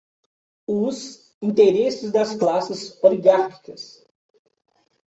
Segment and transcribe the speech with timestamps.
[0.65, 4.03] Os interesses das classes oligárquicas